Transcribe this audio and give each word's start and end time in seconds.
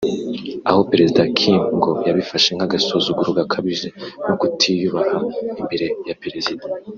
aho 0.69 0.79
perezida 0.91 1.21
Kim 1.37 1.57
ngo 1.75 1.91
yabifashe 2.07 2.49
nk’agasuzuguro 2.53 3.29
gakabije 3.37 3.87
no 4.27 4.33
kutiyubaha 4.39 5.17
imbere 5.61 5.87
ye 6.07 6.13
[perezida] 6.21 6.65